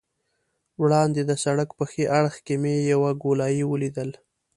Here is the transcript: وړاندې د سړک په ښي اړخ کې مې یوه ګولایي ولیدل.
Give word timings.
وړاندې 0.81 1.21
د 1.29 1.31
سړک 1.43 1.69
په 1.77 1.83
ښي 1.91 2.03
اړخ 2.19 2.35
کې 2.45 2.55
مې 2.61 2.75
یوه 2.91 3.11
ګولایي 3.23 3.63
ولیدل. 3.67 4.09